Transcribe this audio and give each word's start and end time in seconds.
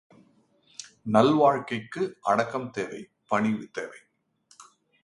நல்வாழ்க்கைக்கு 1.11 2.17
அடக்கம் 2.21 2.71
தேவை, 2.71 3.09
பணிவு 3.27 3.69
தேவை. 3.71 3.99